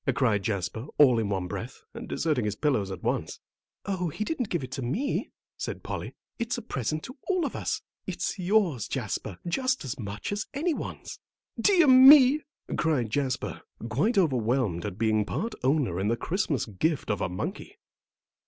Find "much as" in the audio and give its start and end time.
9.99-10.47